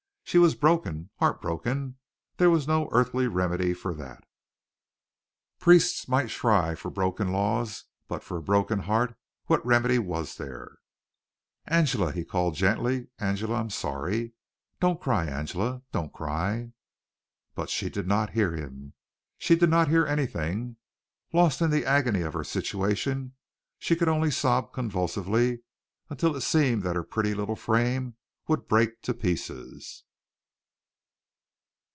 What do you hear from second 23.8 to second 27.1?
could only sob convulsively until it seemed that her